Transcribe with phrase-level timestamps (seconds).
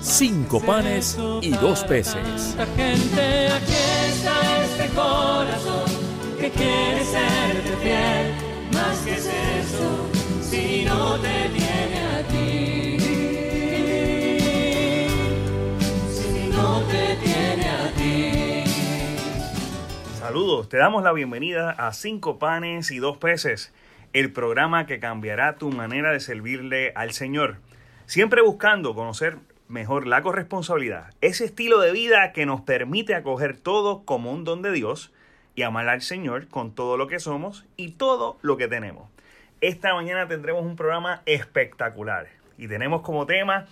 [0.00, 2.56] cinco panes y dos peces.
[2.76, 3.72] Gente, aquí
[4.08, 5.90] está este corazón
[6.38, 8.34] que quiere serte fiel.
[8.72, 10.08] Más que es eso,
[10.42, 12.98] si no te tiene a ti.
[16.12, 18.64] Si no te tiene a ti.
[20.20, 23.72] Saludos, te damos la bienvenida a Cinco Panes y Dos Peces,
[24.12, 27.56] el programa que cambiará tu manera de servirle al Señor.
[28.06, 34.02] Siempre buscando conocer mejor la corresponsabilidad, ese estilo de vida que nos permite acoger todo
[34.04, 35.12] como un don de Dios
[35.54, 39.10] y amar al Señor con todo lo que somos y todo lo que tenemos.
[39.60, 43.66] Esta mañana tendremos un programa espectacular y tenemos como tema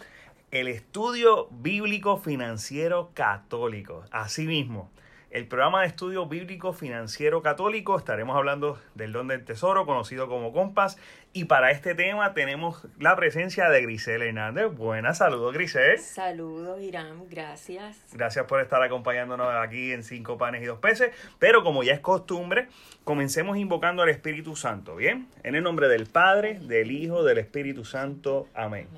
[0.50, 4.04] el estudio bíblico financiero católico.
[4.10, 4.90] Asimismo,
[5.36, 10.50] el programa de estudio bíblico financiero católico estaremos hablando del don del tesoro, conocido como
[10.50, 10.96] Compas.
[11.34, 14.72] Y para este tema tenemos la presencia de Grisel Hernández.
[14.74, 15.98] Buenas, saludos Grisel.
[15.98, 17.98] Saludos, Irán, gracias.
[18.14, 21.10] Gracias por estar acompañándonos aquí en Cinco Panes y Dos Peces.
[21.38, 22.68] Pero como ya es costumbre,
[23.04, 25.28] comencemos invocando al Espíritu Santo, ¿bien?
[25.42, 28.48] En el nombre del Padre, del Hijo, del Espíritu Santo.
[28.54, 28.88] Amén.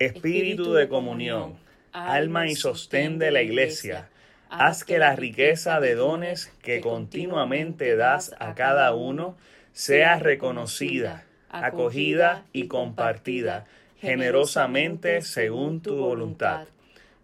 [0.00, 1.56] Espíritu de comunión,
[1.92, 4.08] alma y sostén de la iglesia,
[4.52, 9.36] haz que la riqueza de dones que continuamente das a cada uno
[9.72, 13.66] sea reconocida, acogida y compartida
[13.98, 16.66] generosamente según tu voluntad.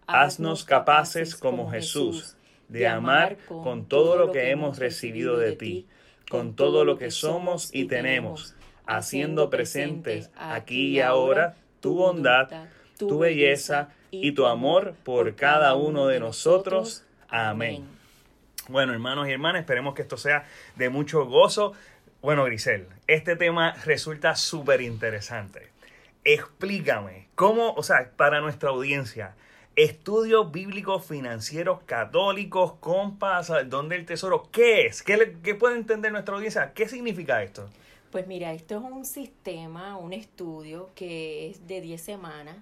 [0.07, 2.37] Haznos capaces como Jesús
[2.69, 5.87] de amar con todo lo que hemos recibido de ti,
[6.31, 8.55] con todo lo que somos y tenemos,
[8.87, 12.49] haciendo presentes aquí y ahora tu bondad,
[12.97, 17.05] tu belleza y tu amor por cada uno de nosotros.
[17.29, 17.87] Amén.
[18.69, 20.47] Bueno, hermanos y hermanas, esperemos que esto sea
[20.77, 21.73] de mucho gozo.
[22.21, 25.69] Bueno, Grisel, este tema resulta súper interesante.
[26.25, 29.35] Explícame, ¿cómo, o sea, para nuestra audiencia,
[29.77, 34.49] estudios bíblicos financieros católicos, compas, ¿dónde el tesoro?
[34.53, 35.03] ¿Qué es?
[35.03, 36.73] ¿Qué, le- qué puede entender nuestra audiencia?
[36.75, 37.71] ¿Qué significa esto?
[38.11, 42.57] Pues mira, esto es un sistema, un estudio que es de 10 semanas,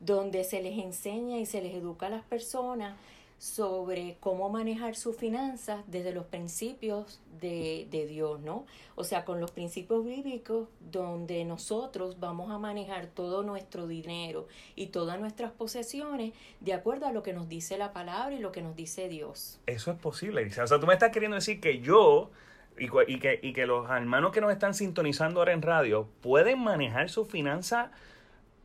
[0.00, 2.96] donde se les enseña y se les educa a las personas
[3.44, 8.64] sobre cómo manejar sus finanzas desde los principios de, de Dios, ¿no?
[8.94, 14.86] O sea, con los principios bíblicos donde nosotros vamos a manejar todo nuestro dinero y
[14.86, 18.62] todas nuestras posesiones de acuerdo a lo que nos dice la palabra y lo que
[18.62, 19.58] nos dice Dios.
[19.66, 20.46] Eso es posible.
[20.46, 22.30] O sea, tú me estás queriendo decir que yo
[22.78, 26.60] y, y que, y que los hermanos que nos están sintonizando ahora en radio pueden
[26.60, 27.90] manejar sus finanzas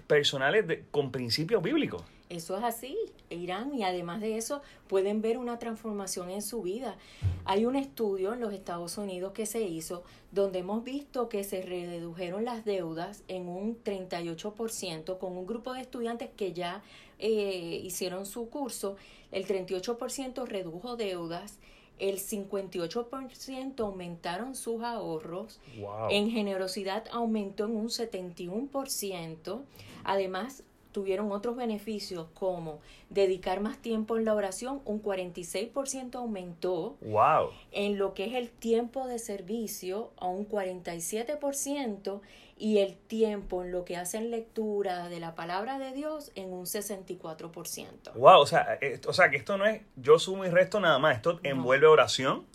[0.07, 2.01] personales de- con principios bíblicos.
[2.29, 2.95] Eso es así,
[3.31, 6.95] Irán, y además de eso pueden ver una transformación en su vida.
[7.44, 11.63] Hay un estudio en los Estados Unidos que se hizo donde hemos visto que se
[11.63, 16.84] redujeron las deudas en un 38% con un grupo de estudiantes que ya
[17.17, 18.96] eh, hicieron su curso.
[19.31, 21.57] El 38% redujo deudas,
[21.97, 26.09] el 58% aumentaron sus ahorros, Wow.
[26.11, 29.61] en generosidad aumentó en un 71%.
[30.03, 32.80] Además, tuvieron otros beneficios como
[33.10, 36.98] dedicar más tiempo en la oración, un 46% aumentó.
[37.02, 37.52] Wow.
[37.72, 42.22] En lo que es el tiempo de servicio, a un 47%.
[42.62, 46.66] Y el tiempo en lo que hacen lectura de la palabra de Dios en un
[46.66, 48.14] 64%.
[48.16, 51.00] Wow, o sea, eh, o sea que esto no es yo sumo y resto nada
[51.00, 52.46] más, esto envuelve oración,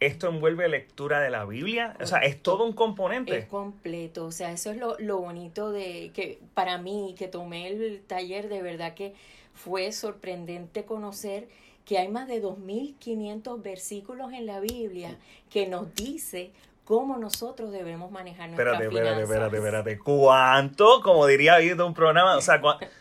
[0.00, 3.36] esto envuelve lectura de la Biblia, o sea, es todo un componente.
[3.36, 7.68] Es completo, o sea, eso es lo, lo bonito de que para mí, que tomé
[7.68, 9.14] el taller, de verdad que
[9.54, 11.48] fue sorprendente conocer
[11.84, 15.16] que hay más de 2.500 versículos en la Biblia
[15.50, 16.50] que nos dice
[16.84, 19.30] cómo nosotros debemos manejar nuestras Espérate, espérate, finanzas.
[19.52, 19.98] espérate, espérate.
[19.98, 21.00] ¿Cuánto?
[21.02, 22.78] Como diría viendo un programa, o sea, cua-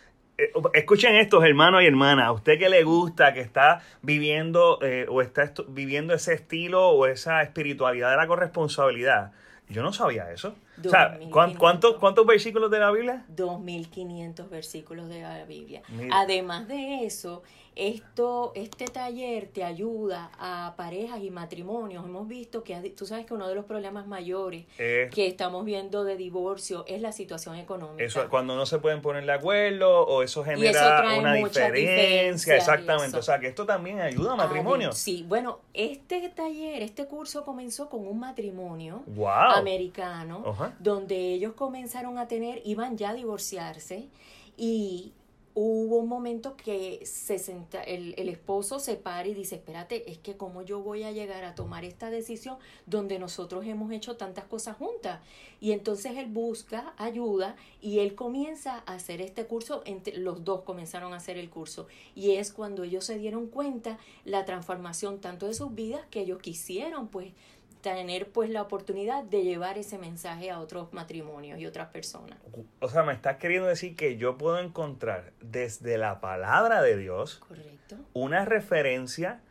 [0.74, 5.22] escuchen estos hermanos y hermanas, a usted que le gusta, que está viviendo eh, o
[5.22, 9.32] está viviendo ese estilo o esa espiritualidad de la corresponsabilidad.
[9.68, 10.56] Yo no sabía eso.
[10.84, 11.58] O sea, ¿cuán- 2.500.
[11.58, 13.24] ¿cuántos, ¿cuántos versículos de la Biblia?
[13.36, 15.82] 2.500 versículos de la Biblia.
[15.90, 16.20] Mira.
[16.22, 17.44] Además de eso,
[17.82, 22.04] Esto, este taller te ayuda a parejas y matrimonios.
[22.04, 26.04] Hemos visto que tú sabes que uno de los problemas mayores Eh, que estamos viendo
[26.04, 28.04] de divorcio es la situación económica.
[28.04, 32.58] Eso, cuando no se pueden poner de acuerdo o eso genera una diferencia.
[32.58, 33.16] Exactamente.
[33.18, 34.90] O sea, que esto también ayuda a matrimonio.
[34.90, 39.52] de- Sí, bueno, este taller, este curso comenzó con un matrimonio Wow.
[39.56, 40.44] americano,
[40.80, 44.10] donde ellos comenzaron a tener, iban ya a divorciarse
[44.58, 45.14] y
[45.62, 50.18] hubo un momento que se senta, el, el esposo se para y dice, espérate, es
[50.18, 54.46] que cómo yo voy a llegar a tomar esta decisión donde nosotros hemos hecho tantas
[54.46, 55.20] cosas juntas.
[55.60, 60.62] Y entonces él busca ayuda y él comienza a hacer este curso, entre, los dos
[60.62, 61.88] comenzaron a hacer el curso.
[62.16, 66.40] Y es cuando ellos se dieron cuenta la transformación tanto de sus vidas que ellos
[66.40, 67.34] quisieron pues
[67.82, 72.38] tener pues la oportunidad de llevar ese mensaje a otros matrimonios y otras personas.
[72.80, 77.40] O sea, me estás queriendo decir que yo puedo encontrar desde la palabra de Dios
[77.48, 77.96] ¿Correcto?
[78.14, 79.42] una referencia.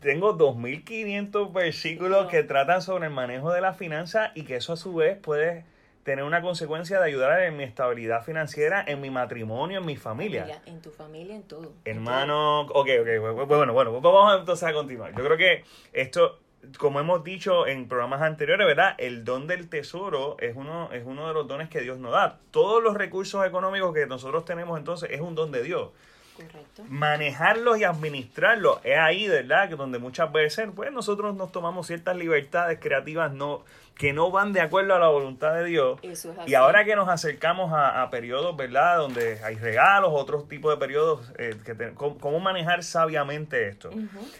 [0.00, 4.76] Tengo 2500 versículos que tratan sobre el manejo de la finanza y que eso a
[4.76, 5.64] su vez puede
[6.04, 10.42] tener una consecuencia de ayudar en mi estabilidad financiera, en mi matrimonio, en mi familia.
[10.44, 11.72] Familia, en tu familia, en todo.
[11.84, 15.14] Hermano, ok, ok, bu- bueno, bueno, pues vamos entonces a continuar.
[15.16, 16.38] Yo creo que esto,
[16.78, 18.94] como hemos dicho en programas anteriores, ¿verdad?
[18.98, 22.38] El don del tesoro es uno, es uno de los dones que Dios nos da.
[22.50, 25.90] Todos los recursos económicos que nosotros tenemos entonces es un don de Dios.
[26.36, 26.84] Correcto.
[26.88, 29.68] Manejarlos y administrarlos es ahí, ¿verdad?
[29.68, 33.64] Que donde muchas veces, pues nosotros nos tomamos ciertas libertades creativas no,
[33.96, 35.98] que no van de acuerdo a la voluntad de Dios.
[36.02, 38.98] Eso es Y ahora que nos acercamos a, a periodos, ¿verdad?
[38.98, 43.90] Donde hay regalos, otros tipos de periodos, eh, que te- cómo, cómo manejar sabiamente esto.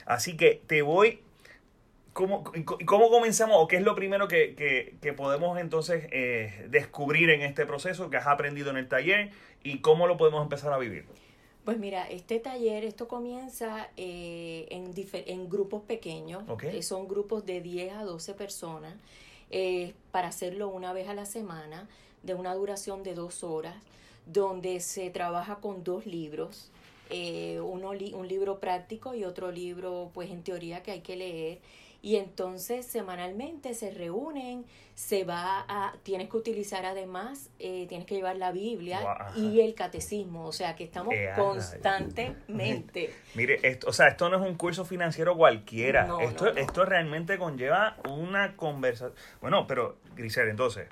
[0.07, 1.23] Así que te voy...
[2.19, 2.43] ¿Cómo,
[2.85, 7.43] cómo comenzamos o qué es lo primero que, que- que podemos entonces eh, descubrir en
[7.43, 9.31] este proceso que has aprendido en el taller
[9.63, 11.05] y cómo lo podemos empezar a vivir?
[11.65, 16.65] Pues mira, este taller, esto comienza eh, en, grupos pequeños, Ok.
[16.65, 18.95] eh, son grupos de 10 a 12 personas,
[19.53, 21.87] eh, para hacerlo una vez a la semana,
[22.25, 23.77] de una duración de dos horas,
[24.27, 26.73] donde se trabaja con dos libros,
[27.11, 31.15] eh, uno li- un libro práctico y otro libro, pues en teoría que hay que
[31.15, 31.59] leer.
[32.01, 34.65] Y entonces semanalmente se reúnen,
[34.95, 39.01] se va a, tienes que utilizar además, eh, tienes que llevar la Biblia
[39.37, 43.13] y el catecismo, o sea que estamos Eh, constantemente.
[43.35, 46.07] Mire, esto, o sea, esto no es un curso financiero cualquiera.
[46.07, 46.59] No, esto, no, no.
[46.61, 49.15] esto realmente conlleva una conversación.
[49.41, 50.89] Bueno, pero, Grisel, entonces,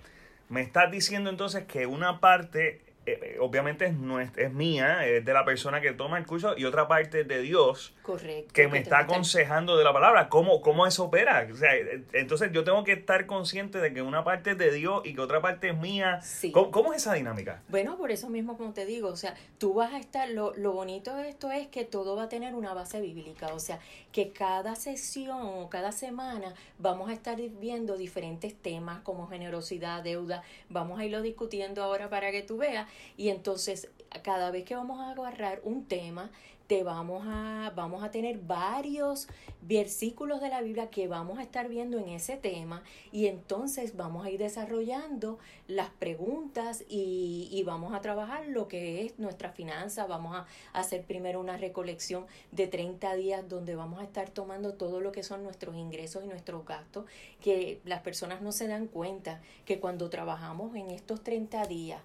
[0.48, 5.24] me estás diciendo entonces que una parte, eh, eh, obviamente es, nuestra, es mía, es
[5.24, 8.52] de la persona que toma el curso, y otra parte es de Dios, Correcto.
[8.52, 10.28] que me está aconsejando de la palabra.
[10.28, 11.46] ¿Cómo, cómo eso opera?
[11.50, 14.72] O sea, eh, entonces yo tengo que estar consciente de que una parte es de
[14.72, 16.20] Dios y que otra parte es mía.
[16.22, 16.50] Sí.
[16.50, 17.62] ¿Cómo, cómo es esa dinámica?
[17.68, 20.72] Bueno, por eso mismo como te digo, o sea, tú vas a estar, lo, lo
[20.72, 23.78] bonito de esto es que todo va a tener una base bíblica, o sea,
[24.16, 30.42] que cada sesión o cada semana vamos a estar viendo diferentes temas como generosidad, deuda,
[30.70, 33.90] vamos a irlo discutiendo ahora para que tú veas, y entonces
[34.22, 36.30] cada vez que vamos a agarrar un tema,
[36.66, 39.28] te vamos a, vamos a tener varios
[39.62, 42.82] versículos de la Biblia que vamos a estar viendo en ese tema
[43.12, 49.04] y entonces vamos a ir desarrollando las preguntas y, y vamos a trabajar lo que
[49.04, 50.06] es nuestra finanza.
[50.06, 55.00] Vamos a hacer primero una recolección de 30 días donde vamos a estar tomando todo
[55.00, 57.06] lo que son nuestros ingresos y nuestros gastos,
[57.40, 62.00] que las personas no se dan cuenta que cuando trabajamos en estos 30 días,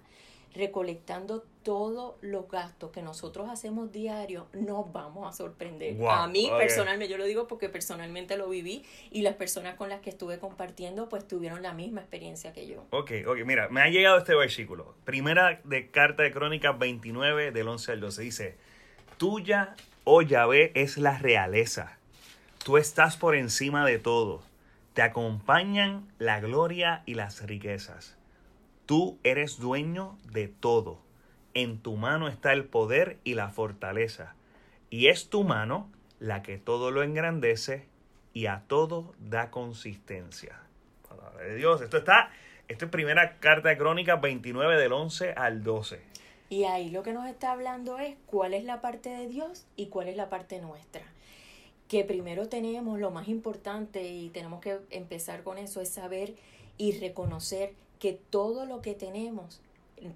[0.54, 5.94] recolectando todos los gastos que nosotros hacemos diario, nos vamos a sorprender.
[5.94, 9.88] Wow, a mí personalmente, yo lo digo porque personalmente lo viví y las personas con
[9.88, 12.84] las que estuve compartiendo pues tuvieron la misma experiencia que yo.
[12.90, 14.94] Ok, ok, mira, me ha llegado este versículo.
[15.04, 18.56] Primera de carta de Crónicas 29 del 11 al 12 dice,
[19.16, 21.98] Tuya, oh Yahvé, es la realeza.
[22.64, 24.42] Tú estás por encima de todo.
[24.94, 28.16] Te acompañan la gloria y las riquezas.
[28.86, 30.98] Tú eres dueño de todo.
[31.54, 34.34] En tu mano está el poder y la fortaleza.
[34.90, 37.86] Y es tu mano la que todo lo engrandece
[38.32, 40.60] y a todo da consistencia.
[41.08, 41.80] Palabra de Dios.
[41.80, 42.30] Esto está,
[42.68, 46.00] esto es primera carta de Crónicas 29 del 11 al 12.
[46.48, 49.86] Y ahí lo que nos está hablando es cuál es la parte de Dios y
[49.86, 51.02] cuál es la parte nuestra.
[51.88, 56.34] Que primero tenemos lo más importante y tenemos que empezar con eso, es saber
[56.76, 59.60] y reconocer que todo lo que tenemos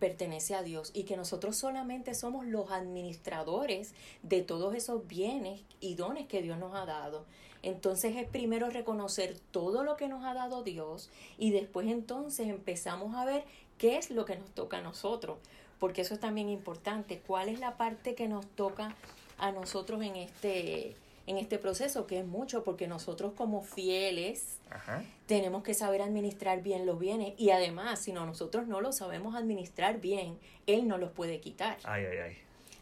[0.01, 5.95] pertenece a Dios y que nosotros solamente somos los administradores de todos esos bienes y
[5.95, 7.25] dones que Dios nos ha dado.
[7.63, 13.15] Entonces es primero reconocer todo lo que nos ha dado Dios y después entonces empezamos
[13.15, 13.45] a ver
[13.79, 15.39] qué es lo que nos toca a nosotros,
[15.79, 18.97] porque eso es también importante, cuál es la parte que nos toca
[19.39, 25.03] a nosotros en este en este proceso, que es mucho, porque nosotros como fieles Ajá.
[25.27, 29.35] tenemos que saber administrar bien los bienes y además, si no nosotros no los sabemos
[29.35, 31.79] administrar bien, Él no los puede quitar.
[31.85, 32.39] Ay, ay, ay.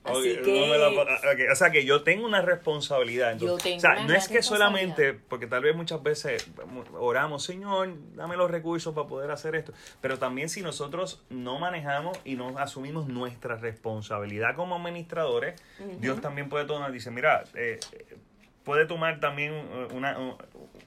[0.06, 3.32] Así que- no me la- ok, O sea que yo tengo una responsabilidad.
[3.32, 3.56] entonces.
[3.56, 6.46] Yo tengo o sea, una no es que solamente, porque tal vez muchas veces
[6.98, 9.72] oramos, Señor, dame los recursos para poder hacer esto.
[10.02, 15.58] Pero también si nosotros no manejamos y no asumimos nuestra responsabilidad como administradores,
[16.00, 18.16] Dios también puede tomar, dice, mira, eh, eh,
[18.64, 20.37] puede tomar también eh, una, un-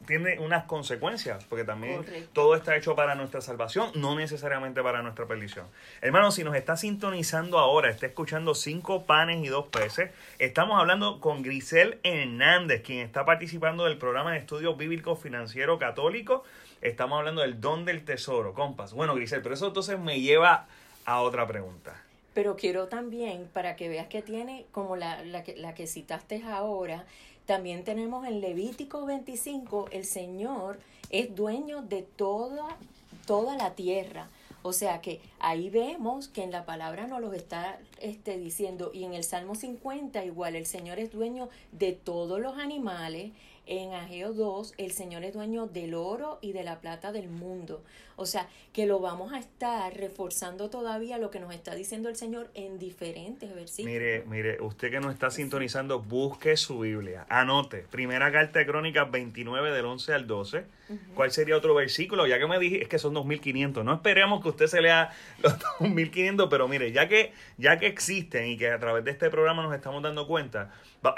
[0.08, 2.30] tiene unas consecuencias, porque también Correcto.
[2.34, 5.68] todo está hecho para nuestra salvación, no necesariamente para nuestra perdición.
[6.02, 11.20] Hermano, si nos está sintonizando ahora, está escuchando cinco panes y dos peces, estamos hablando
[11.20, 16.44] con Grisel Hernández, quien está participando del programa de estudios bíblicos financiero católico.
[16.82, 18.94] Estamos hablando del don del tesoro, compas.
[18.94, 20.68] Bueno, Grisel, pero eso entonces me lleva
[21.06, 22.02] a otra pregunta.
[22.34, 26.44] Pero quiero también, para que veas que tiene, como la, la, que, la que citaste
[26.44, 27.04] ahora,
[27.48, 32.78] también tenemos en Levítico 25, el Señor es dueño de toda,
[33.26, 34.28] toda la tierra.
[34.64, 39.06] O sea que ahí vemos que en la palabra nos lo está este, diciendo y
[39.06, 43.32] en el Salmo 50 igual el Señor es dueño de todos los animales.
[43.68, 47.84] En Ageo 2 el Señor es dueño del oro y de la plata del mundo.
[48.16, 52.16] O sea que lo vamos a estar reforzando todavía lo que nos está diciendo el
[52.16, 53.94] Señor en diferentes versículos.
[53.94, 57.26] Mire, mire, usted que nos está sintonizando, busque su Biblia.
[57.30, 60.77] Anote, primera carta de Crónicas 29 del 11 al 12.
[61.16, 62.28] ¿Cuál sería otro versículo?
[62.28, 63.84] Ya que me dije, es que son 2500.
[63.84, 65.10] No esperemos que usted se lea
[65.44, 69.30] los 2500, pero mire, ya que, ya que existen y que a través de este
[69.30, 70.72] programa nos estamos dando cuenta,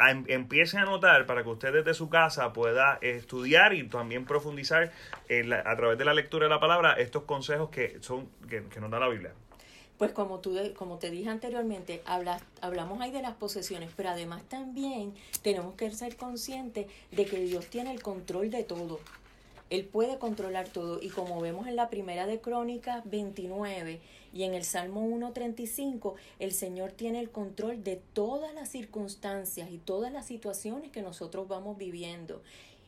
[0.09, 4.91] em- empiece a anotar para que usted desde su casa pueda estudiar y también profundizar
[5.27, 8.63] en la- a través de la lectura de la palabra estos consejos que son que,
[8.63, 9.33] que nos da la Biblia.
[9.99, 14.41] Pues como, tú, como te dije anteriormente, hablas, hablamos ahí de las posesiones, pero además
[14.47, 19.01] también tenemos que ser conscientes de que Dios tiene el control de todo.
[19.69, 23.99] Él puede controlar todo y como vemos en la primera de Crónicas 29
[24.33, 29.77] y en el Salmo 1.35, el Señor tiene el control de todas las circunstancias y
[29.77, 32.41] todas las situaciones que nosotros vamos viviendo.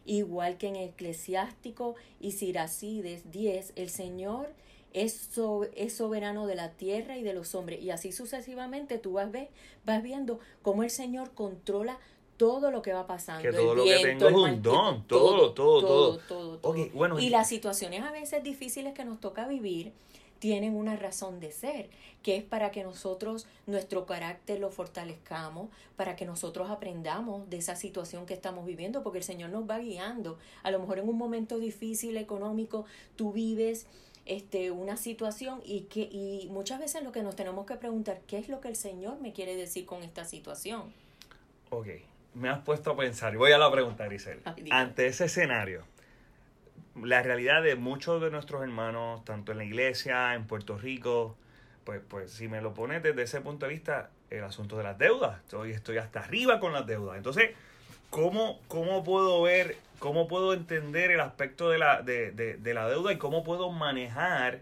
[0.06, 4.50] Igual que en Eclesiástico y Siracides 10, el Señor
[4.94, 7.82] es, so- es soberano de la tierra y de los hombres.
[7.82, 9.50] Y así sucesivamente tú vas, ve-
[9.86, 12.00] vas viendo cómo el Señor controla
[12.42, 13.44] todo lo que va pasando.
[13.44, 16.18] Que todo el lo que tengo es un don, todo, todo, todo.
[16.18, 16.72] todo, todo.
[16.72, 19.92] Ok, bueno, y y- las situaciones a veces difíciles que nos toca vivir
[20.40, 21.92] tienen una razón de ser,
[22.24, 27.76] que es para que nosotros nuestro carácter lo fortalezcamos, para que nosotros aprendamos de esa
[27.76, 30.40] situación que estamos viviendo, porque el Señor nos va guiando.
[30.64, 32.86] A lo mejor en un momento difícil económico
[33.18, 33.86] tú vives
[34.26, 38.40] este una situación y que y muchas veces lo que nos tenemos que preguntar, ¿qué
[38.40, 40.92] es lo que el Señor me quiere decir con esta situación?
[41.70, 41.88] Ok,
[42.34, 43.34] me has puesto a pensar.
[43.34, 44.42] y Voy a la pregunta, Grisel.
[44.72, 45.84] Ante ese escenario,
[47.02, 51.36] la realidad de muchos de nuestros hermanos, tanto en la iglesia, en Puerto Rico,
[51.84, 54.98] pues, pues si me lo pones desde ese punto de vista, el asunto de las
[54.98, 55.40] deudas.
[55.44, 57.18] Estoy, estoy hasta arriba con las deudas.
[57.18, 57.52] Entonces,
[58.10, 62.88] ¿cómo, cómo puedo ver, cómo puedo entender el aspecto de la, de, de- de la
[62.88, 64.60] deuda y cómo puedo manejar,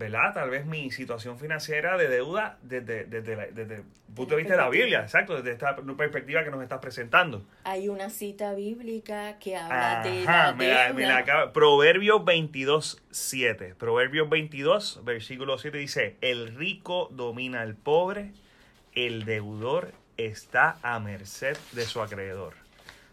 [0.00, 0.32] ¿verdad?
[0.32, 3.82] Tal vez mi situación financiera de deuda desde, desde, la- desde el
[4.14, 7.44] punto de vista de la Biblia, exacto, desde esta perspectiva que nos estás presentando.
[7.64, 11.18] Hay una cita bíblica que habla de la me la, me la deuda.
[11.18, 13.74] acaba- Proverbios 22, 7.
[13.78, 18.32] Proverbios 22, versículo 7 dice, el rico domina al pobre,
[18.94, 22.54] el deudor está a merced de su acreedor.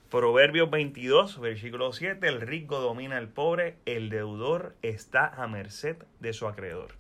[0.09, 6.31] Proverbios 22, versículo 7, el rico domina al pobre, el deudor está a merced de
[6.31, 6.93] su acreedor.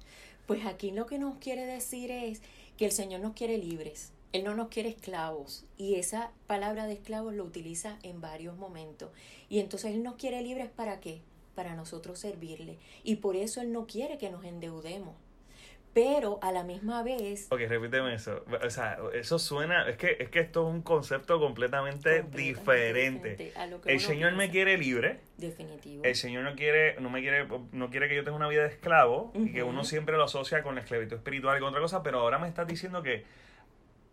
[0.45, 2.41] Pues aquí lo que nos quiere decir es
[2.75, 4.11] que el Señor nos quiere libres.
[4.33, 5.65] Él no nos quiere esclavos.
[5.77, 9.09] Y esa palabra de esclavos lo utiliza en varios momentos.
[9.47, 11.21] Y entonces Él nos quiere libres para qué?
[11.55, 12.77] Para nosotros servirle.
[13.05, 15.15] Y por eso Él no quiere que nos endeudemos.
[15.97, 18.45] Pero a la misma vez, Ok, repíteme eso.
[18.63, 23.53] O sea, eso suena, es que, es que esto es un concepto completamente, Completamente diferente.
[23.85, 25.21] El Señor me quiere libre.
[25.37, 26.03] definitivo.
[26.03, 28.67] El Señor no quiere, no me quiere, no quiere que yo tenga una vida de
[28.67, 32.03] esclavo y que uno siempre lo asocia con la esclavitud espiritual y con otra cosa,
[32.03, 33.25] pero ahora me estás diciendo que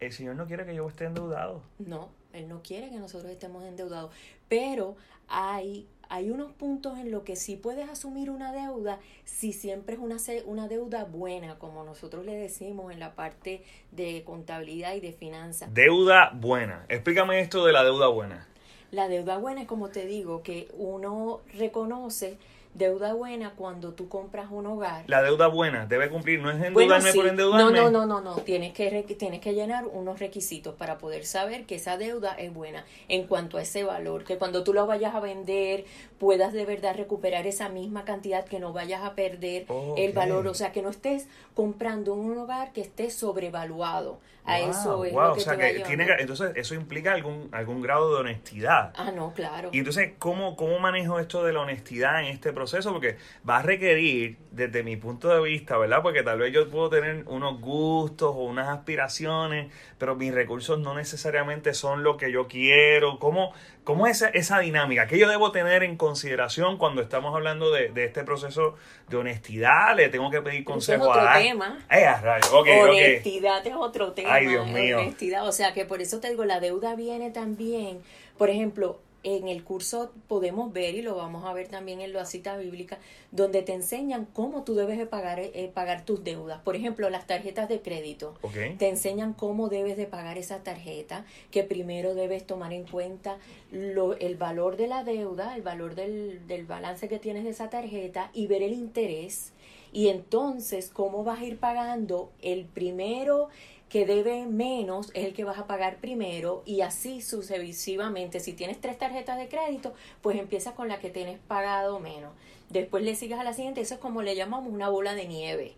[0.00, 1.62] el Señor no quiere que yo esté endeudado.
[1.78, 4.10] No, Él no quiere que nosotros estemos endeudados.
[4.48, 4.96] Pero
[5.28, 10.00] hay, hay unos puntos en los que sí puedes asumir una deuda si siempre es
[10.00, 15.12] una, una deuda buena, como nosotros le decimos en la parte de contabilidad y de
[15.12, 15.74] finanzas.
[15.74, 16.86] Deuda buena.
[16.88, 18.46] Explícame esto de la deuda buena.
[18.92, 22.38] La deuda buena es como te digo, que uno reconoce
[22.74, 25.04] Deuda buena cuando tú compras un hogar.
[25.06, 26.66] La deuda buena debe cumplir, no es Bueno,
[26.96, 27.18] endeudarme sí.
[27.18, 27.78] por endeudarme.
[27.80, 28.42] No, no, no, no, no.
[28.42, 32.84] Tienes que, tienes que llenar unos requisitos para poder saber que esa deuda es buena
[33.08, 34.24] en cuanto a ese valor.
[34.24, 35.84] Que cuando tú lo vayas a vender,
[36.18, 39.66] puedas de verdad recuperar esa misma cantidad, que no vayas a perder
[39.96, 40.14] el Ok.
[40.16, 40.48] valor.
[40.48, 44.18] O sea, que no estés comprando un hogar que esté sobrevaluado.
[44.46, 46.74] A Wow, eso es wow, lo que o sea te que tiene que, entonces eso
[46.74, 48.92] implica algún algún grado de honestidad.
[48.94, 49.70] Ah, no, claro.
[49.72, 52.63] Y entonces, ¿cómo, ¿cómo manejo esto de la honestidad en este proceso?
[52.92, 53.16] Porque
[53.48, 56.02] va a requerir, desde mi punto de vista, ¿verdad?
[56.02, 60.94] Porque tal vez yo puedo tener unos gustos o unas aspiraciones, pero mis recursos no
[60.94, 63.18] necesariamente son lo que yo quiero.
[63.18, 63.52] ¿Cómo,
[63.84, 65.06] cómo es esa, esa dinámica?
[65.06, 68.76] ¿Qué yo debo tener en consideración cuando estamos hablando de, de este proceso
[69.08, 69.96] de honestidad?
[69.96, 71.34] ¿Le tengo que pedir Ese es consejo otro a...
[71.34, 71.78] tema.
[71.90, 74.34] Eh, a honestidad es otro tema.
[74.34, 74.98] Ay, Dios mío.
[74.98, 78.00] Honestidad, o sea que por eso te digo, la deuda viene también,
[78.38, 82.24] por ejemplo, en el curso podemos ver, y lo vamos a ver también en la
[82.26, 82.98] cita bíblica,
[83.32, 86.60] donde te enseñan cómo tú debes de pagar, eh, pagar tus deudas.
[86.62, 88.34] Por ejemplo, las tarjetas de crédito.
[88.78, 93.38] Te enseñan cómo debes de pagar esa tarjeta, que primero debes tomar en cuenta
[93.72, 97.70] lo, el valor de la deuda, el valor del, del balance que tienes de esa
[97.70, 99.52] tarjeta y ver el interés.
[99.92, 103.48] Y entonces, cómo vas a ir pagando el primero
[103.88, 108.40] que debe menos es el que vas a pagar primero y así sucesivamente.
[108.40, 112.32] Si tienes tres tarjetas de crédito, pues empiezas con la que tienes pagado menos.
[112.70, 115.74] Después le sigas a la siguiente, eso es como le llamamos una bola de nieve.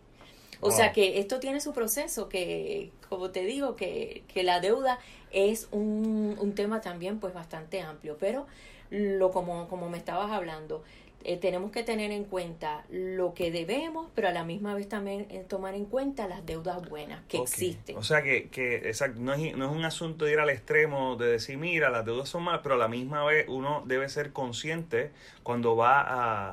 [0.60, 0.72] O Wow.
[0.72, 4.98] sea que esto tiene su proceso, que como te digo, que, que la deuda
[5.30, 8.46] es un, un tema también pues bastante amplio, pero
[8.90, 10.82] lo como, como me estabas hablando,
[11.28, 15.26] eh, tenemos que tener en cuenta lo que debemos, pero a la misma vez también
[15.28, 17.96] eh, tomar en cuenta las deudas buenas que existen.
[17.98, 21.16] O sea que, que exacto, no, es, no es un asunto de ir al extremo
[21.16, 24.32] de decir, mira, las deudas son malas, pero a la misma vez uno debe ser
[24.32, 25.10] consciente
[25.42, 26.50] cuando va a,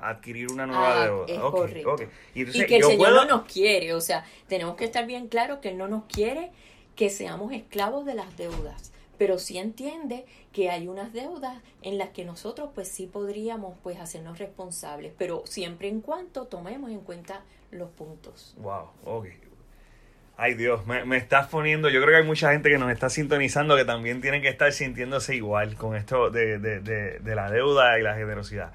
[0.00, 1.26] a adquirir una nueva Ah, deuda.
[1.28, 1.96] es correcto.
[2.34, 5.06] Y, entonces, y que el Señor puedo- no nos quiere, o sea, tenemos que estar
[5.06, 6.50] bien claros que Él no nos quiere
[6.96, 12.10] que seamos esclavos de las deudas, pero sí entiende que hay unas deudas en las
[12.10, 17.42] que nosotros pues sí podríamos pues hacernos responsables, pero siempre en cuanto tomemos en cuenta
[17.70, 18.54] los puntos.
[18.58, 19.26] Wow, ok.
[20.38, 23.08] Ay Dios, me, me estás poniendo, yo creo que hay mucha gente que nos está
[23.08, 27.50] sintonizando que también tienen que estar sintiéndose igual con esto de, de, de, de la
[27.50, 28.72] deuda y la generosidad.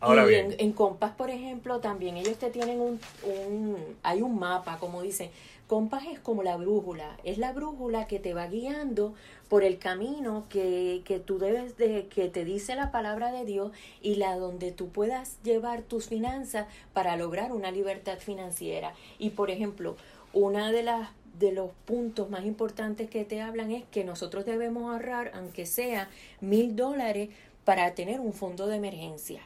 [0.00, 4.22] Ahora y bien, en, en Compass, por ejemplo, también ellos te tienen un, un, hay
[4.22, 5.30] un mapa, como dicen,
[5.68, 9.14] Compass es como la brújula, es la brújula que te va guiando
[9.50, 13.70] por el camino que, que tú debes de, que te dice la palabra de Dios
[14.00, 18.94] y la donde tú puedas llevar tus finanzas para lograr una libertad financiera.
[19.18, 19.96] Y por ejemplo,
[20.32, 24.90] una de las de los puntos más importantes que te hablan es que nosotros debemos
[24.90, 26.08] ahorrar, aunque sea
[26.40, 27.28] mil dólares,
[27.64, 29.42] para tener un fondo de emergencia.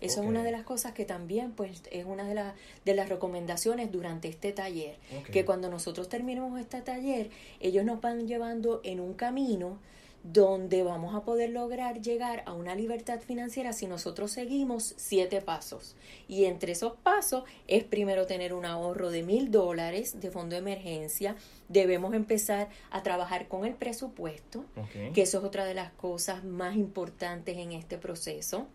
[0.00, 0.24] Eso Ok.
[0.24, 2.54] es una de las cosas que también pues es una de, las
[2.84, 4.96] de las recomendaciones durante este taller.
[5.32, 7.30] Que cuando nosotros terminemos este taller,
[7.60, 9.78] ellos nos van llevando en un camino
[10.32, 15.94] donde vamos a poder lograr llegar a una libertad financiera si nosotros seguimos siete pasos.
[16.26, 20.58] Y entre esos pasos es primero tener un ahorro de mil dólares de fondo de
[20.62, 21.36] emergencia.
[21.68, 24.64] Debemos empezar a trabajar con el presupuesto,
[25.14, 28.66] que eso es otra de las cosas más importantes en este proceso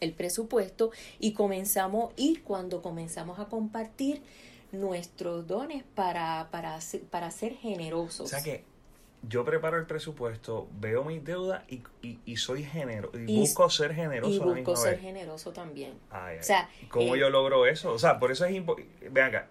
[0.00, 4.22] el presupuesto y comenzamos y cuando comenzamos a compartir
[4.72, 8.20] nuestros dones para, para, ser- para ser generosos.
[8.26, 8.64] O sea que
[9.28, 13.68] yo preparo el presupuesto, veo mis deudas y, y, y soy generoso, y, Y- busco
[13.68, 15.00] ser generoso y a la misma busco ser vez.
[15.02, 15.92] generoso también.
[16.10, 16.38] Ay, ay.
[16.38, 17.92] O sea, ¿Cómo eh, yo logro eso?
[17.92, 19.08] O sea, por eso es importante.
[19.10, 19.48] Ven acá,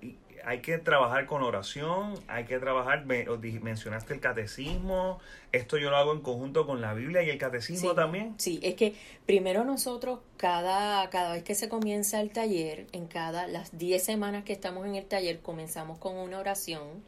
[0.50, 3.26] hay que trabajar con oración, hay que trabajar, me-
[3.62, 5.20] mencionaste el catecismo,
[5.52, 8.34] esto yo lo hago en conjunto con la Biblia y el catecismo Sí, también.
[8.40, 8.96] Sí, es que
[9.28, 14.44] primero nosotros cada, cada vez que se comienza el taller, en cada las 10 semanas
[14.44, 17.04] que estamos en el taller, comenzamos con una oración,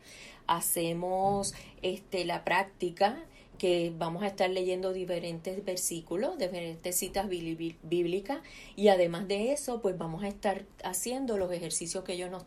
[0.45, 3.17] hacemos este la práctica
[3.61, 8.39] que vamos a estar leyendo diferentes versículos, diferentes citas bí- bíblicas
[8.75, 12.43] y además de eso, pues vamos a estar haciendo los ejercicios que ellos nos,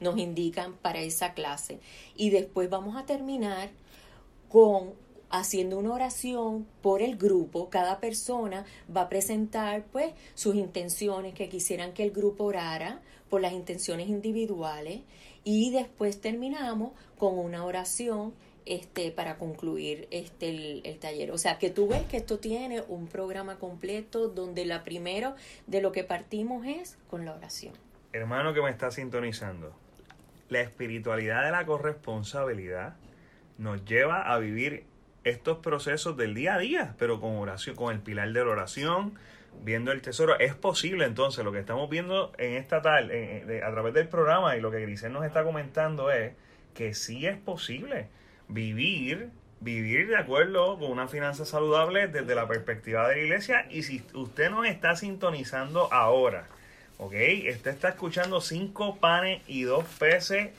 [0.00, 1.78] nos indican para esa clase.
[2.16, 3.70] Y después vamos a terminar
[4.48, 4.94] con
[5.30, 11.48] haciendo una oración por el grupo, cada persona va a presentar pues sus intenciones que
[11.48, 15.02] quisieran que el grupo orara por las intenciones individuales
[15.44, 18.34] y después terminamos con una oración
[18.66, 20.48] este para concluir este
[20.84, 21.30] el, taller.
[21.30, 25.34] O sea, que tú ves que esto tiene un programa completo donde la primero
[25.66, 27.72] de lo que partimos es con la oración.
[28.12, 29.74] Hermano que me está sintonizando,
[30.48, 32.96] la espiritualidad de la corresponsabilidad
[33.58, 34.84] nos lleva a vivir
[35.24, 39.14] estos procesos del día a día, pero con oración, con el pilar de la oración,
[39.62, 40.38] viendo el tesoro.
[40.38, 44.60] Es posible entonces, lo que estamos viendo en esta tal, a través del programa y
[44.60, 46.34] lo que Grisel nos está comentando es
[46.74, 48.08] que sí es posible
[48.48, 49.30] vivir,
[49.60, 53.66] vivir de acuerdo con una finanza saludable desde la perspectiva de la iglesia.
[53.70, 56.46] Y si usted nos está sintonizando ahora,
[56.98, 57.14] ¿ok?
[57.50, 60.50] Usted está escuchando cinco panes y dos peces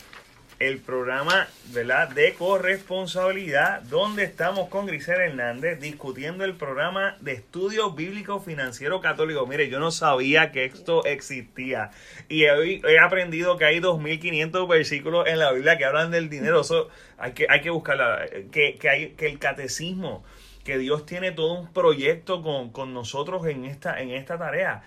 [0.59, 2.09] el programa ¿verdad?
[2.09, 9.45] de corresponsabilidad, donde estamos con Grisel Hernández discutiendo el programa de estudio bíblico financiero católico.
[9.45, 11.91] Mire, yo no sabía que esto existía
[12.27, 16.61] y hoy he aprendido que hay 2.500 versículos en la Biblia que hablan del dinero.
[16.61, 18.25] Eso hay que, hay que buscarla.
[18.51, 20.23] Que, que, hay, que el catecismo,
[20.63, 24.83] que Dios tiene todo un proyecto con, con nosotros en esta, en esta tarea.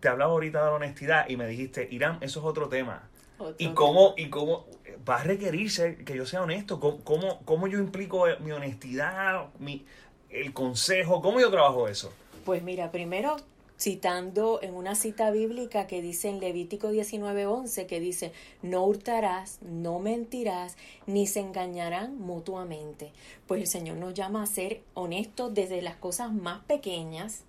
[0.00, 3.08] Te hablaba ahorita de la honestidad y me dijiste, Irán, eso es otro tema.
[3.38, 4.66] Otro ¿Y cómo, ¿Y cómo
[5.08, 6.80] va a requerirse que yo sea honesto?
[6.80, 9.84] ¿Cómo, cómo, cómo yo implico mi honestidad, mi,
[10.30, 11.20] el consejo?
[11.20, 12.12] ¿Cómo yo trabajo eso?
[12.44, 13.36] Pues mira, primero
[13.78, 19.98] citando en una cita bíblica que dice en Levítico 19:11 que dice, no hurtarás, no
[19.98, 23.12] mentirás, ni se engañarán mutuamente.
[23.46, 27.42] Pues el Señor nos llama a ser honestos desde las cosas más pequeñas.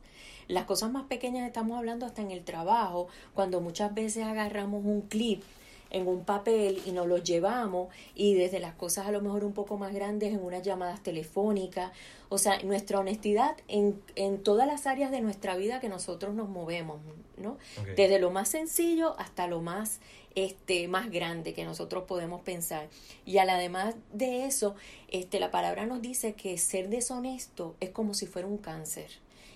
[0.48, 5.02] Las cosas más pequeñas estamos hablando hasta en el trabajo, cuando muchas veces agarramos un
[5.02, 5.42] clip
[5.90, 9.54] en un papel y nos los llevamos y desde las cosas a lo mejor un
[9.54, 11.92] poco más grandes en unas llamadas telefónicas.
[12.30, 16.50] O sea, nuestra honestidad en, en todas las áreas de nuestra vida que nosotros nos
[16.50, 17.00] movemos,
[17.38, 17.58] ¿no?
[17.96, 20.00] Desde lo más sencillo hasta lo más
[20.36, 22.90] este más grande que nosotros podemos pensar.
[23.26, 24.76] Y además de eso,
[25.08, 29.10] este la palabra nos dice que ser deshonesto es como si fuera un cáncer.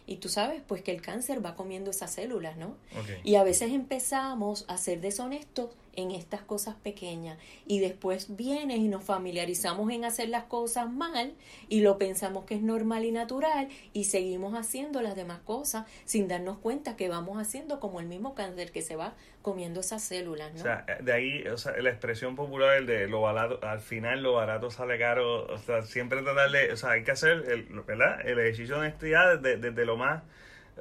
[0.07, 2.75] Y tú sabes, pues que el cáncer va comiendo esas células, ¿no?
[3.23, 8.87] Y a veces empezamos a ser deshonestos en estas cosas pequeñas y después viene y
[8.87, 11.33] nos familiarizamos en hacer las cosas mal
[11.67, 16.27] y lo pensamos que es normal y natural y seguimos haciendo las demás cosas sin
[16.27, 20.53] darnos cuenta que vamos haciendo como el mismo cáncer que se va comiendo esas células,
[20.53, 20.59] ¿no?
[20.59, 24.21] O sea, de ahí o sea, la expresión popular el de lo barato, al final
[24.21, 27.63] lo barato sale caro, o sea, siempre tratar de, o sea, hay que hacer el,
[27.87, 28.19] ¿verdad?
[28.25, 30.23] el ejercicio de honestidad desde, desde lo más,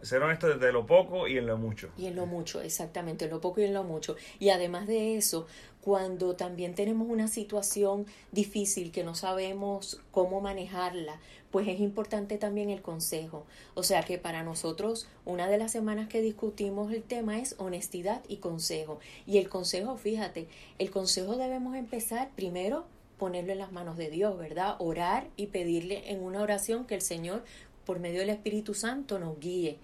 [0.03, 1.91] ser honesto desde lo poco y en lo mucho.
[1.97, 4.17] Y en lo mucho, exactamente, en lo poco y en lo mucho.
[4.39, 5.47] Y además de eso,
[5.81, 12.71] cuando también tenemos una situación difícil que no sabemos cómo manejarla, pues es importante también
[12.71, 13.47] el consejo.
[13.75, 18.23] O sea que para nosotros, una de las semanas que discutimos el tema es honestidad
[18.29, 18.99] y consejo.
[19.27, 22.85] Y el consejo, fíjate, el consejo debemos empezar primero
[23.19, 24.77] ponerlo en las manos de Dios, ¿verdad?
[24.79, 27.43] Orar y pedirle en una oración que el Señor,
[27.89, 29.79] por medio del Espíritu Santo, nos guíe.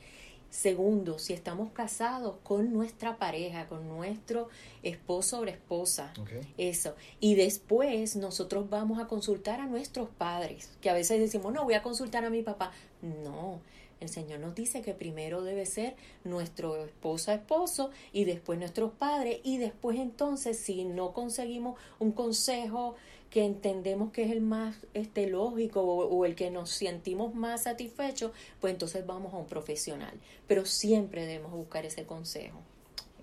[0.50, 4.50] Segundo, si estamos casados con nuestra pareja, con nuestro
[4.82, 6.12] esposo o esposa.
[6.58, 6.96] Eso.
[7.18, 11.72] Y después nosotros vamos a consultar a nuestros padres, que a veces decimos, no, voy
[11.72, 12.72] a consultar a mi papá.
[13.00, 13.62] No,
[14.00, 19.40] el Señor nos dice que primero debe ser nuestro esposa, esposo, y después nuestros padres,
[19.44, 22.96] y después entonces, si no conseguimos un consejo
[23.34, 27.64] que entendemos que es el más este, lógico o, o el que nos sentimos más
[27.64, 30.12] satisfechos, pues entonces vamos a un profesional.
[30.46, 32.62] Pero siempre debemos buscar ese consejo.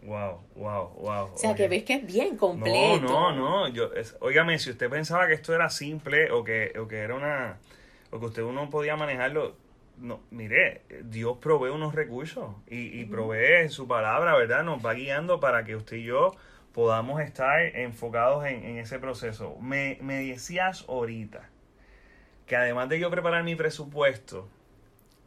[0.03, 1.33] Wow, wow, wow.
[1.33, 3.07] O sea, que ves que es bien completo.
[3.07, 3.67] No, no, no.
[3.69, 7.15] Yo, es, óigame, si usted pensaba que esto era simple o que, o que era
[7.15, 7.59] una.
[8.09, 9.55] o que usted uno podía manejarlo.
[9.97, 14.65] No, mire, Dios provee unos recursos y, y provee en su palabra, ¿verdad?
[14.65, 16.33] Nos va guiando para que usted y yo
[16.73, 19.57] podamos estar enfocados en, en ese proceso.
[19.59, 21.49] Me, me decías ahorita
[22.47, 24.47] que además de yo preparar mi presupuesto,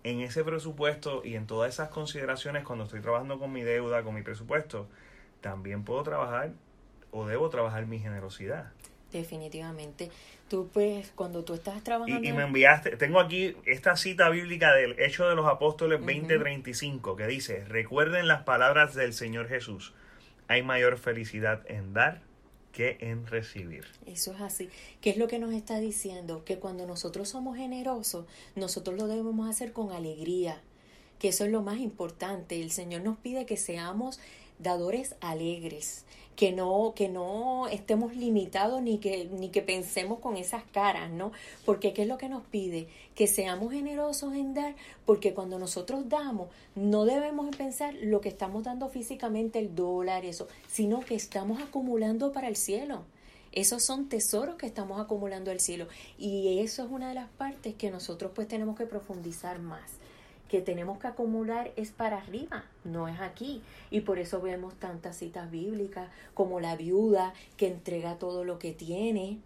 [0.05, 4.15] en ese presupuesto y en todas esas consideraciones cuando estoy trabajando con mi deuda, con
[4.15, 4.87] mi presupuesto,
[5.41, 6.53] también puedo trabajar
[7.11, 8.73] o debo trabajar mi generosidad.
[9.11, 10.11] Definitivamente.
[10.49, 12.23] Tú, pues, cuando tú estás trabajando.
[12.23, 17.17] Y, y me enviaste, tengo aquí esta cita bíblica del Hecho de los Apóstoles 20:35
[17.17, 19.95] que dice, recuerden las palabras del Señor Jesús,
[20.49, 22.23] hay mayor felicidad en dar
[22.73, 23.85] que en recibir.
[24.07, 24.69] Eso es así.
[25.01, 26.45] ¿Qué es lo que nos está diciendo?
[26.45, 28.27] Que cuando nosotros somos generosos,
[28.57, 30.61] nosotros lo debemos hacer con alegría.
[31.21, 32.61] Que eso es lo más importante.
[32.61, 34.19] El Señor nos pide que seamos
[34.59, 36.05] dadores alegres,
[36.37, 41.33] que no, que no estemos limitados ni que, ni que pensemos con esas caras, ¿no?
[41.65, 42.89] Porque ¿qué es lo que nos pide?
[43.15, 44.75] Que seamos generosos en dar,
[45.07, 50.49] porque cuando nosotros damos, no debemos pensar lo que estamos dando físicamente, el dólar, eso,
[50.69, 53.05] sino que estamos acumulando para el cielo.
[53.53, 55.87] Esos son tesoros que estamos acumulando al cielo.
[56.19, 60.04] Y eso es una de las partes que nosotros pues tenemos que profundizar más
[60.49, 63.63] que tenemos que acumular es para arriba, no es aquí.
[63.91, 68.73] Y por eso vemos tantas citas bíblicas como la viuda que entrega todo lo que
[68.73, 69.39] tiene.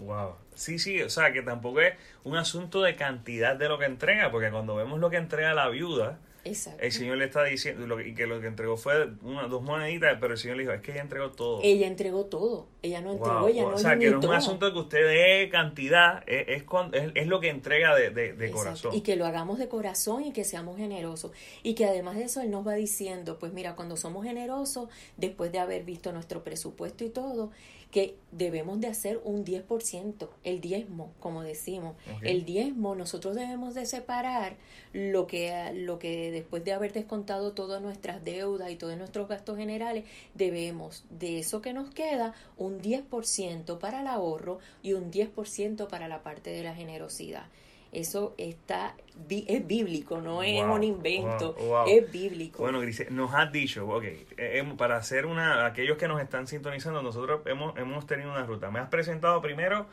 [0.00, 0.34] Wow.
[0.54, 4.30] Sí, sí, o sea, que tampoco es un asunto de cantidad de lo que entrega,
[4.30, 6.82] porque cuando vemos lo que entrega la viuda, Exacto.
[6.82, 9.62] el Señor le está diciendo, lo que, y que lo que entregó fue una, dos
[9.62, 11.60] moneditas, pero el Señor le dijo, es que ella entregó todo.
[11.62, 12.66] Ella entregó todo.
[12.82, 13.70] Ella no entregó, Wow, ella wow.
[13.70, 16.96] no o sea, que no es un asunto que usted dé cantidad, es, es, cuando-
[16.96, 18.92] es, es lo que entrega de, de, de corazón.
[18.94, 21.30] Y que lo hagamos de corazón y que seamos generosos.
[21.62, 25.52] Y que además de eso Él nos va diciendo, pues mira, cuando somos generosos, después
[25.52, 27.52] de haber visto nuestro presupuesto y todo,
[27.92, 31.94] que debemos de hacer un 10%, el diezmo, como decimos.
[32.22, 34.56] El diezmo, nosotros debemos de separar
[34.94, 39.58] lo que, lo que después de haber descontado todas nuestras deudas y todos nuestros gastos
[39.58, 45.86] generales, debemos de eso que nos queda un 10% para el ahorro y un 10%
[45.88, 47.44] para la parte de la generosidad.
[47.92, 48.94] Eso está
[49.28, 51.84] es bíblico, no es un invento, wow, wow.
[51.86, 52.62] es bíblico.
[52.62, 56.46] Bueno, Grise, nos has dicho, ok, eh, em, para hacer una, aquellos que nos están
[56.46, 58.70] sintonizando, nosotros hemos, hemos tenido una ruta.
[58.70, 59.86] Me has presentado primero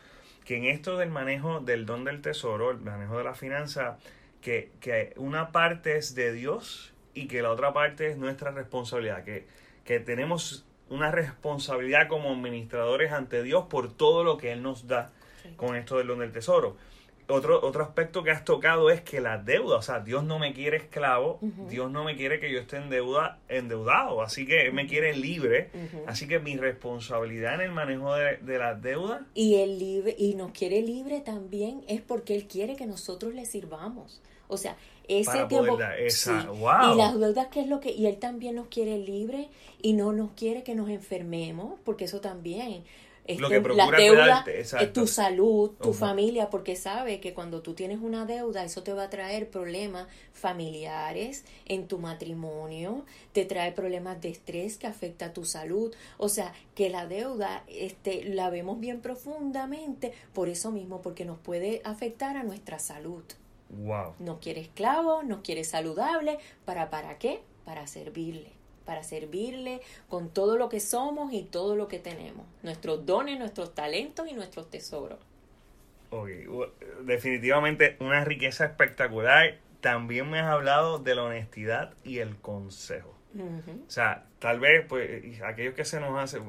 [0.45, 3.97] que en esto del manejo del don del tesoro, el manejo de la finanza,
[4.41, 9.25] que, que una parte es de Dios y que la otra parte es nuestra responsabilidad,
[9.25, 9.45] que,
[9.83, 15.11] que tenemos una responsabilidad como administradores ante Dios por todo lo que Él nos da
[15.57, 16.77] con esto del don del tesoro.
[17.29, 20.51] Otro, otro aspecto que has tocado es que la deuda, o sea, Dios no me
[20.51, 21.39] quiere esclavo.
[21.69, 25.15] Dios no me quiere que yo esté en deuda, endeudado, así que Él me quiere
[25.15, 25.69] libre,
[26.07, 30.33] así que mi responsabilidad en el manejo de, de la deuda, Y él libre, y
[30.33, 34.21] nos quiere libre también es porque él quiere que nosotros le sirvamos.
[34.47, 34.75] O sea,
[35.07, 36.47] ese Para tiempo esa- sí.
[36.47, 36.93] ¡Wow!
[36.93, 39.49] y las deudas que es lo que y él también nos quiere libre
[39.81, 42.83] y no nos quiere que nos enfermemos, porque eso también
[43.37, 45.01] Lo este, que procura la deuda cuidarte, es exacto.
[45.01, 49.03] tu salud, tu familia, porque sabe que cuando tú tienes una deuda, eso te va
[49.03, 55.33] a traer problemas familiares en tu matrimonio, te trae problemas de estrés que afecta a
[55.33, 61.01] tu salud, o sea, que la deuda este la vemos bien profundamente por eso mismo,
[61.01, 63.23] porque nos puede afectar a nuestra salud.
[63.69, 64.13] wow.
[64.17, 67.41] Nos quiere esclavos, nos quiere saludable, ¿para para qué?
[67.65, 68.53] Para servirle,
[68.85, 73.75] para servirle con todo lo que somos y todo lo que tenemos, nuestros dones, nuestros
[73.75, 75.19] talentos y nuestros tesoros.
[76.11, 76.29] Ok,
[77.03, 79.57] definitivamente una riqueza espectacular.
[79.81, 83.13] También me has hablado de la honestidad y el consejo.
[83.37, 86.39] O sea, tal vez, pues, aquellos que se nos hace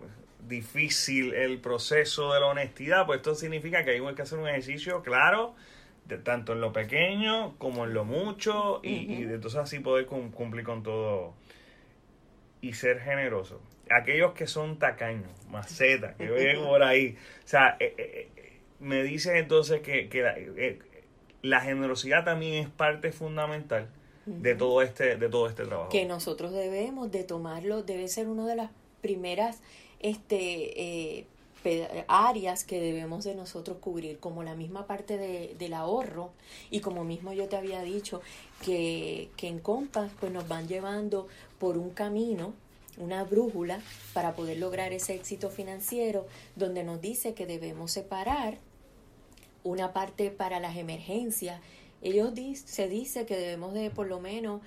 [0.48, 5.02] difícil el proceso de la honestidad, pues esto significa que hay que hacer un ejercicio
[5.02, 5.54] claro,
[6.06, 10.64] de, tanto en lo pequeño como en lo mucho, y, entonces así poder cum- cumplir
[10.64, 11.34] con todo
[12.60, 13.60] y ser generoso.
[13.90, 17.16] Aquellos que son tacaños, macetas, que ven por ahí.
[17.44, 20.78] O sea, eh, eh, eh, me dices entonces que, que la, eh,
[21.42, 23.88] la generosidad también es parte fundamental
[24.26, 25.88] de todo este, de todo este trabajo.
[25.88, 28.70] que nosotros debemos de tomarlo, debe ser una de las
[29.00, 29.60] primeras
[29.98, 31.26] este,
[32.08, 36.30] áreas que debemos de nosotros cubrir, como la misma parte de, del ahorro
[36.70, 38.20] y como mismo yo te había dicho,
[38.64, 42.54] que, que en Compass pues nos van llevando por un camino
[42.98, 43.80] una brújula
[44.12, 48.58] para poder lograr ese éxito financiero donde nos dice que debemos separar
[49.64, 51.60] una parte para las emergencias.
[52.02, 52.32] Ellos
[52.64, 54.62] se dice que debemos de por lo menos,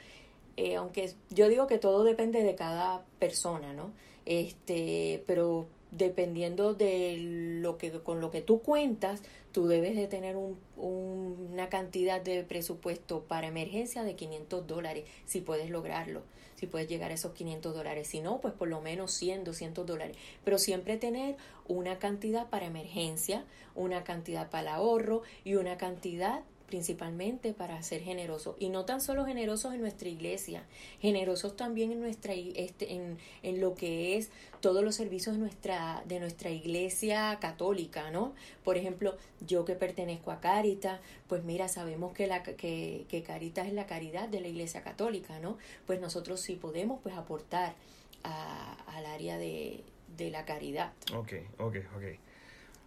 [0.58, 3.92] eh, aunque yo digo que todo depende de cada persona, ¿no?
[4.26, 7.18] Este, pero dependiendo de
[7.62, 12.22] lo que con lo que tú cuentas, tú debes de tener un, un- una cantidad
[12.22, 16.24] de presupuesto para emergencia de 500 dólares, si puedes lograrlo,
[16.56, 18.08] si puedes llegar a esos 500 dólares.
[18.08, 20.18] Si no, pues por lo menos 100, 200 dólares.
[20.44, 21.36] Pero siempre tener
[21.68, 26.42] una cantidad para emergencia, una cantidad para el ahorro y una cantidad
[26.78, 30.64] principalmente para ser generosos y no tan solo generosos en nuestra iglesia
[31.00, 36.02] generosos también en nuestra este en, en lo que es todos los servicios de nuestra
[36.08, 38.34] de nuestra iglesia católica no
[38.64, 43.68] por ejemplo yo que pertenezco a Caritas pues mira sabemos que la que, que Caritas
[43.68, 47.76] es la caridad de la iglesia católica no pues nosotros sí podemos pues aportar
[48.24, 49.84] a- al área de,
[50.18, 50.92] de la caridad.
[51.16, 52.04] Ok, ok, ok.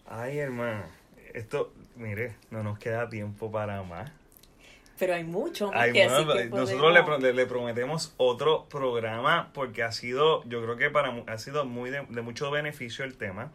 [0.07, 0.89] Ay, hermana,
[1.35, 4.11] esto, mire, no nos queda tiempo para más.
[4.99, 8.15] pero hay mucho más Ay, que hermana, así que nosotros le, podemos- le- le prometemos
[8.17, 12.51] otro programa porque ha sido, yo creo que para ha sido muy de, de mucho
[12.51, 13.53] beneficio el tema.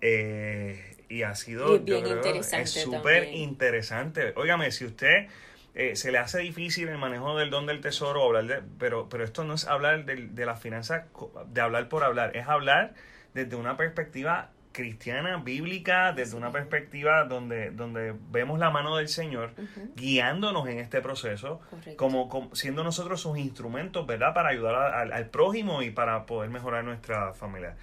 [0.00, 4.32] Eh, y ha sido Y es bien yo creo, interesante es súper interesante.
[4.36, 5.26] Óigame, si usted
[5.74, 9.24] eh, se le hace difícil el manejo del don del tesoro, hablar de, pero, pero
[9.24, 12.94] esto no es hablar de, la finanza, co- de hablar por hablar, es hablar
[13.34, 19.50] desde una perspectiva cristiana, bíblica, desde una perspectiva donde, donde vemos la mano del Señor
[19.96, 21.60] guiándonos en este proceso,
[21.96, 24.32] como, como siendo nosotros sus instrumentos, ¿verdad?
[24.34, 27.74] Para ayudar a- al prójimo y para poder mejorar nuestra familia.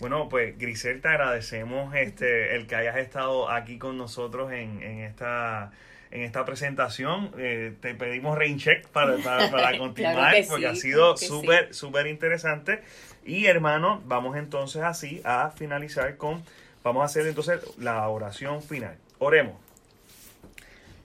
[0.00, 5.00] Bueno, pues Grisel, te agradecemos este, el que hayas estado aquí con nosotros en, en
[5.00, 5.72] esta
[6.10, 7.32] en esta presentación.
[7.38, 12.06] Eh, te pedimos rain check para, para, para continuar que porque ha sido súper, súper
[12.06, 12.82] interesante.
[13.24, 16.42] Y hermano, vamos entonces así a finalizar con,
[16.82, 18.96] vamos a hacer entonces la oración final.
[19.18, 19.54] Oremos.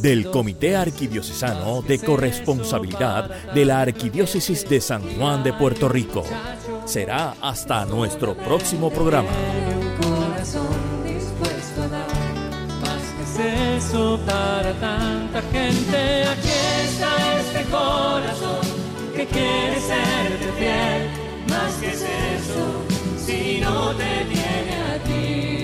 [0.00, 6.22] del Comité Arquidiocesano de Corresponsabilidad de la Arquidiócesis de San Juan de Puerto Rico.
[6.84, 9.28] Será hasta nuestro próximo programa.
[9.28, 10.68] un corazón
[11.04, 12.06] dispuesto a dar
[12.80, 16.24] más que es eso para tanta gente.
[16.26, 16.48] Aquí
[16.84, 18.65] está este corazón
[19.16, 21.08] que quiere serte fiel,
[21.48, 22.84] más que es eso,
[23.16, 25.55] si no te tiene a ti.